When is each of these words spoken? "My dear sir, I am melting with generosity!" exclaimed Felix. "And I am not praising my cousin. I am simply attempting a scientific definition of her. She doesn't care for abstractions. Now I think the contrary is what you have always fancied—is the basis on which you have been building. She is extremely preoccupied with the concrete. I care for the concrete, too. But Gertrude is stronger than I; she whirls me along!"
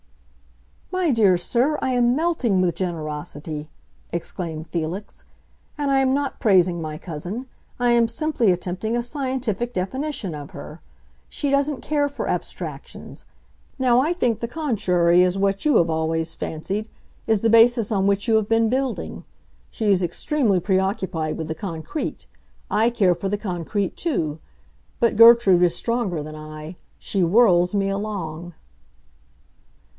"My 0.91 1.11
dear 1.11 1.37
sir, 1.37 1.77
I 1.79 1.91
am 1.93 2.15
melting 2.15 2.59
with 2.59 2.75
generosity!" 2.75 3.69
exclaimed 4.11 4.67
Felix. 4.67 5.23
"And 5.77 5.91
I 5.91 5.99
am 5.99 6.13
not 6.13 6.39
praising 6.39 6.81
my 6.81 6.97
cousin. 6.97 7.45
I 7.79 7.91
am 7.91 8.07
simply 8.07 8.51
attempting 8.51 8.97
a 8.97 9.03
scientific 9.03 9.73
definition 9.73 10.33
of 10.33 10.51
her. 10.51 10.81
She 11.29 11.49
doesn't 11.51 11.81
care 11.81 12.09
for 12.09 12.27
abstractions. 12.27 13.25
Now 13.77 14.01
I 14.01 14.11
think 14.11 14.39
the 14.39 14.47
contrary 14.47 15.21
is 15.21 15.37
what 15.37 15.65
you 15.65 15.77
have 15.77 15.89
always 15.89 16.33
fancied—is 16.33 17.41
the 17.41 17.49
basis 17.49 17.91
on 17.91 18.07
which 18.07 18.27
you 18.27 18.35
have 18.35 18.49
been 18.49 18.69
building. 18.69 19.23
She 19.69 19.91
is 19.91 20.01
extremely 20.03 20.59
preoccupied 20.59 21.37
with 21.37 21.47
the 21.47 21.55
concrete. 21.55 22.25
I 22.71 22.89
care 22.89 23.15
for 23.15 23.29
the 23.29 23.37
concrete, 23.37 23.95
too. 23.95 24.39
But 24.99 25.15
Gertrude 25.15 25.61
is 25.63 25.75
stronger 25.75 26.23
than 26.23 26.35
I; 26.35 26.75
she 26.97 27.21
whirls 27.21 27.73
me 27.75 27.89
along!" 27.89 28.55